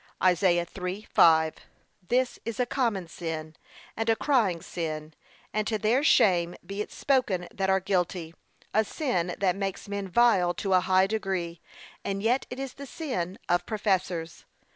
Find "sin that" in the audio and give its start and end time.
8.83-9.55